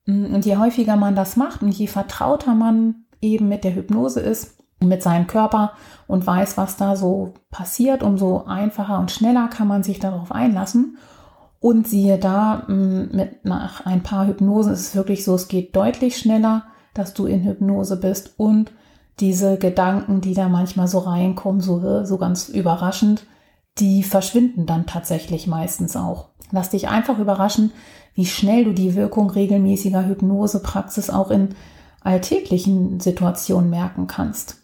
Und 0.05 0.45
je 0.45 0.55
häufiger 0.55 0.95
man 0.95 1.15
das 1.15 1.35
macht 1.35 1.61
und 1.61 1.73
je 1.73 1.87
vertrauter 1.87 2.55
man 2.55 3.03
eben 3.19 3.49
mit 3.49 3.65
der 3.65 3.75
Hypnose 3.75 4.21
ist, 4.21 4.63
mit 4.79 5.03
seinem 5.03 5.27
Körper 5.27 5.73
und 6.07 6.25
weiß, 6.25 6.55
was 6.55 6.77
da 6.77 6.95
so 6.95 7.33
passiert, 7.51 8.03
umso 8.03 8.45
einfacher 8.45 8.99
und 8.99 9.11
schneller 9.11 9.49
kann 9.49 9.67
man 9.67 9.83
sich 9.83 9.99
darauf 9.99 10.31
einlassen. 10.31 10.97
Und 11.59 11.87
siehe 11.87 12.17
da, 12.17 12.63
mm, 12.67 13.15
mit 13.15 13.45
nach 13.45 13.85
ein 13.85 14.03
paar 14.03 14.27
Hypnosen 14.27 14.73
ist 14.73 14.81
es 14.81 14.95
wirklich 14.95 15.23
so, 15.23 15.35
es 15.35 15.47
geht 15.47 15.75
deutlich 15.75 16.17
schneller, 16.17 16.65
dass 16.93 17.13
du 17.13 17.25
in 17.25 17.43
Hypnose 17.43 17.97
bist 17.97 18.33
und 18.37 18.71
diese 19.19 19.57
Gedanken, 19.57 20.21
die 20.21 20.33
da 20.33 20.49
manchmal 20.49 20.87
so 20.87 20.99
reinkommen, 20.99 21.61
so, 21.61 22.05
so 22.05 22.17
ganz 22.17 22.49
überraschend, 22.49 23.25
die 23.79 24.03
verschwinden 24.03 24.65
dann 24.65 24.85
tatsächlich 24.85 25.47
meistens 25.47 25.95
auch. 25.95 26.29
Lass 26.51 26.69
dich 26.69 26.87
einfach 26.87 27.19
überraschen, 27.19 27.71
wie 28.13 28.25
schnell 28.25 28.63
du 28.63 28.73
die 28.73 28.95
Wirkung 28.95 29.29
regelmäßiger 29.29 30.05
Hypnosepraxis 30.05 31.09
auch 31.09 31.29
in 31.31 31.49
alltäglichen 32.01 32.99
Situationen 32.99 33.69
merken 33.69 34.07
kannst. 34.07 34.57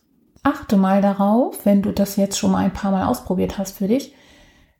Achte 0.43 0.77
mal 0.77 1.01
darauf, 1.01 1.65
wenn 1.65 1.82
du 1.82 1.91
das 1.91 2.15
jetzt 2.15 2.38
schon 2.38 2.51
mal 2.51 2.65
ein 2.65 2.73
paar 2.73 2.91
Mal 2.91 3.06
ausprobiert 3.06 3.58
hast 3.58 3.77
für 3.77 3.88
dich, 3.88 4.13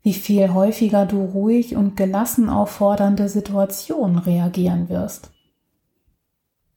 wie 0.04 0.14
viel 0.14 0.54
häufiger 0.54 1.06
du 1.06 1.24
ruhig 1.24 1.76
und 1.76 1.96
gelassen 1.96 2.50
auf 2.50 2.70
fordernde 2.70 3.30
Situationen 3.30 4.18
reagieren 4.20 4.90
wirst. 4.90 5.32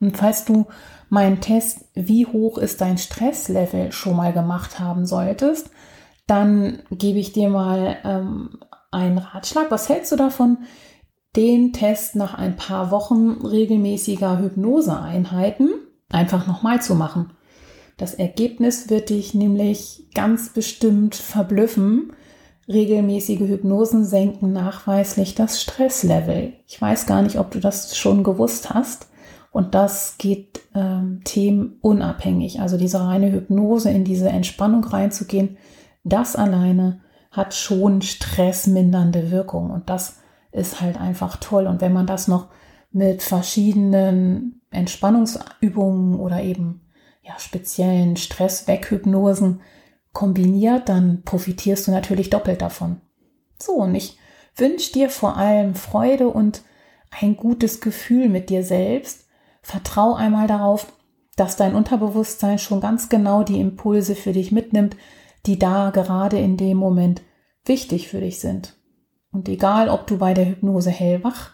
Und 0.01 0.17
falls 0.17 0.45
du 0.45 0.67
meinen 1.09 1.41
Test, 1.41 1.87
wie 1.95 2.27
hoch 2.27 2.59
ist 2.59 2.81
dein 2.81 2.99
Stresslevel, 2.99 3.93
schon 3.93 4.17
mal 4.17 4.33
gemacht 4.33 4.79
haben 4.79 5.07
solltest, 5.07 5.71
dann 6.27 6.83
gebe 6.91 7.19
ich 7.19 7.33
dir 7.33 7.49
mal 7.49 7.97
ähm, 8.05 8.61
einen 8.91 9.19
Ratschlag. 9.19 9.71
Was 9.71 9.89
hältst 9.89 10.13
du 10.13 10.17
davon, 10.17 10.59
den 11.35 11.73
Test 11.73 12.17
nach 12.17 12.35
ein 12.35 12.57
paar 12.57 12.91
Wochen 12.91 13.45
regelmäßiger 13.45 14.39
Hypnoseeinheiten 14.39 15.71
einfach 16.11 16.47
nochmal 16.47 16.83
zu 16.83 16.95
machen? 16.95 17.33
Das 17.97 18.15
Ergebnis 18.15 18.91
wird 18.91 19.11
dich 19.11 19.35
nämlich 19.35 20.11
ganz 20.15 20.51
bestimmt 20.51 21.15
verblüffen, 21.15 22.13
Regelmäßige 22.69 23.41
Hypnosen 23.41 24.05
senken 24.05 24.53
nachweislich 24.53 25.35
das 25.37 25.63
Stresslevel. 25.63 26.55
Ich 26.67 26.81
weiß 26.81 27.07
gar 27.07 27.23
nicht, 27.23 27.39
ob 27.39 27.53
du 27.53 27.61
das 27.61 27.97
schon 27.97 28.25
gewusst 28.25 28.71
hast. 28.71 29.09
Und 29.53 29.75
das 29.75 30.17
geht 30.19 30.61
ähm, 30.75 31.23
themenunabhängig. 31.25 32.61
Also 32.61 32.77
diese 32.77 33.01
reine 33.01 33.33
Hypnose, 33.33 33.91
in 33.91 34.05
diese 34.05 34.29
Entspannung 34.29 34.85
reinzugehen, 34.85 35.57
das 36.05 36.37
alleine 36.37 37.01
hat 37.31 37.55
schon 37.55 38.03
stressmindernde 38.03 39.31
Wirkung. 39.31 39.71
Und 39.71 39.89
das 39.89 40.19
ist 40.53 40.81
halt 40.81 41.01
einfach 41.01 41.37
toll. 41.37 41.67
Und 41.67 41.81
wenn 41.81 41.93
man 41.93 42.07
das 42.07 42.29
noch 42.29 42.49
mit 42.91 43.23
verschiedenen 43.23 44.61
Entspannungsübungen 44.71 46.19
oder 46.19 46.43
eben 46.43 46.81
ja, 47.23 47.39
speziellen 47.39 48.17
Stressweghypnosen 48.17 49.61
kombiniert, 50.17 50.89
dann 50.89 51.21
profitierst 51.25 51.87
du 51.87 51.91
natürlich 51.91 52.31
doppelt 52.31 52.63
davon. 52.63 53.03
So, 53.63 53.75
und 53.75 53.95
ich 53.95 54.19
wünsche 54.57 54.91
dir 54.91 55.11
vor 55.11 55.37
allem 55.37 55.75
Freude 55.75 56.29
und 56.29 56.63
ein 57.21 57.37
gutes 57.37 57.83
Gefühl 57.83 58.31
mit 58.31 58.49
dir 58.49 58.65
selbst. 58.65 59.27
Vertrau 59.61 60.15
einmal 60.15 60.47
darauf, 60.47 60.91
dass 61.37 61.57
dein 61.57 61.75
Unterbewusstsein 61.75 62.59
schon 62.59 62.81
ganz 62.81 63.11
genau 63.11 63.43
die 63.43 63.61
Impulse 63.61 64.15
für 64.15 64.33
dich 64.33 64.53
mitnimmt, 64.53 64.97
die 65.45 65.59
da 65.59 65.91
gerade 65.91 66.39
in 66.39 66.57
dem 66.57 66.79
Moment 66.79 67.21
wichtig 67.67 68.09
für 68.09 68.21
dich 68.21 68.41
sind. 68.41 68.75
Und 69.33 69.51
egal, 69.51 69.91
ob 69.91 70.07
du 70.07 70.17
bei 70.17 70.33
der 70.33 70.47
Hypnose 70.47 70.91
hellwach 70.91 71.51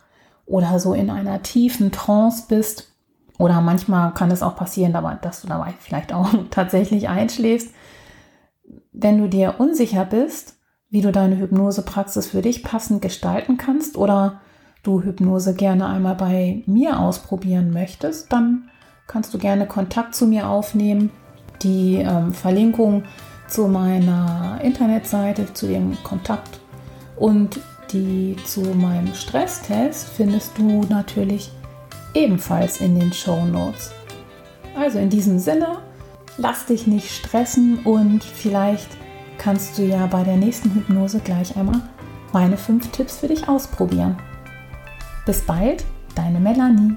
oder 0.47 0.79
so 0.79 0.95
in 0.95 1.11
einer 1.11 1.43
tiefen 1.43 1.91
Trance 1.91 2.45
bist, 2.49 2.93
oder 3.39 3.61
manchmal 3.61 4.15
kann 4.15 4.31
es 4.31 4.41
auch 4.41 4.55
passieren, 4.55 4.93
dass 5.21 5.41
du 5.41 5.49
dabei 5.49 5.75
vielleicht 5.81 6.13
auch 6.13 6.29
tatsächlich 6.51 7.09
einschläfst, 7.09 7.75
wenn 8.93 9.19
du 9.19 9.29
dir 9.29 9.57
unsicher 9.59 10.05
bist, 10.05 10.57
wie 10.91 11.01
du 11.01 11.11
deine 11.11 11.39
Hypnosepraxis 11.39 12.29
für 12.29 12.43
dich 12.43 12.63
passend 12.63 13.01
gestalten 13.01 13.57
kannst 13.57 13.97
oder 13.97 14.41
du 14.83 15.03
Hypnose 15.03 15.55
gerne 15.55 15.87
einmal 15.87 16.15
bei 16.15 16.63
mir 16.67 17.01
ausprobieren 17.01 17.73
möchtest, 17.73 18.33
dann 18.33 18.69
kannst 19.07 19.33
du 19.33 19.39
gerne 19.39 19.67
Kontakt 19.67 20.15
zu 20.15 20.27
mir 20.27 20.49
aufnehmen. 20.49 21.11
Die 21.63 21.97
ähm, 21.97 22.33
Verlinkung 22.33 23.05
zu 23.47 23.69
meiner 23.69 24.61
Internetseite, 24.63 25.53
zu 25.55 25.67
dem 25.67 25.97
Kontakt 26.03 26.61
und 27.17 27.61
die 27.93 28.37
zu 28.45 28.61
meinem 28.61 29.15
Stresstest 29.15 30.09
findest 30.09 30.57
du 30.57 30.83
natürlich 30.89 31.53
ebenfalls 32.15 32.81
in 32.81 32.99
den 32.99 33.13
Show 33.13 33.45
Notes. 33.45 33.93
Also 34.77 34.99
in 34.99 35.11
diesem 35.11 35.39
Sinne, 35.39 35.79
lass 36.37 36.67
dich 36.67 36.87
nicht 36.87 37.11
stressen 37.11 37.79
und 37.85 38.25
vielleicht 38.25 38.89
kannst 39.39 39.79
du 39.79 39.83
ja 39.83 40.07
bei 40.07 40.23
der 40.23 40.37
nächsten 40.37 40.75
Hypnose 40.75 41.21
gleich 41.21 41.57
einmal 41.57 41.81
meine 42.33 42.57
fünf 42.57 42.91
Tipps 42.93 43.19
für 43.19 43.29
dich 43.29 43.49
ausprobieren. 43.49 44.17
Bis 45.27 45.43
bald, 45.43 45.85
deine 46.15 46.41
Melanie. 46.41 46.97